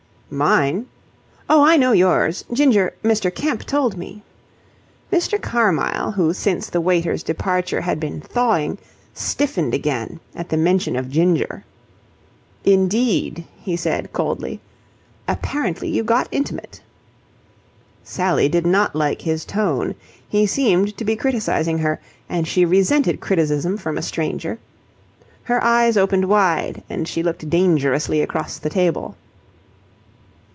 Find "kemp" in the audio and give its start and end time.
3.35-3.65